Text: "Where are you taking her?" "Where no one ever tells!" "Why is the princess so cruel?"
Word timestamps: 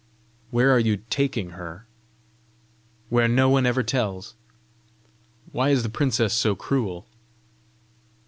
"Where 0.49 0.71
are 0.71 0.79
you 0.79 1.03
taking 1.11 1.51
her?" 1.51 1.85
"Where 3.09 3.27
no 3.27 3.49
one 3.49 3.67
ever 3.67 3.83
tells!" 3.83 4.33
"Why 5.51 5.69
is 5.69 5.83
the 5.83 5.89
princess 5.89 6.33
so 6.33 6.55
cruel?" 6.55 7.05